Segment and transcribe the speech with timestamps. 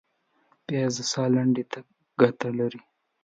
[0.65, 1.79] پیاز د ساه لنډۍ ته
[2.19, 2.81] ګټه لري